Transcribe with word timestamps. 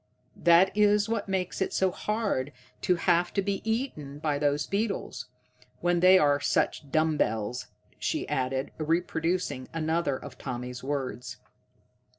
That 0.43 0.75
is 0.75 1.07
what 1.07 1.29
makes 1.29 1.61
it 1.61 1.71
so 1.73 1.91
hard 1.91 2.51
to 2.81 2.95
have 2.95 3.31
to 3.35 3.41
be 3.43 3.61
eaten 3.63 4.17
by 4.17 4.39
those 4.39 4.65
beetles, 4.65 5.27
when 5.79 5.99
they 5.99 6.17
are 6.17 6.39
such 6.39 6.89
dumb 6.91 7.17
bells," 7.17 7.67
she 7.99 8.27
added, 8.27 8.71
reproducing 8.79 9.67
another 9.75 10.17
of 10.17 10.39
Tommy's 10.39 10.83
words. 10.83 11.37